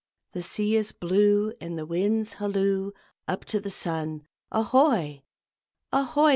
The 0.31 0.41
sea 0.41 0.77
is 0.77 0.93
blue 0.93 1.53
and 1.61 1.77
the 1.77 1.85
winds 1.85 2.33
halloo 2.33 2.89
Up 3.27 3.45
to 3.45 3.59
the 3.59 3.69
sun 3.69 4.25
"Ahoy!" 4.51 5.21
"Ahoy!" 5.93 6.29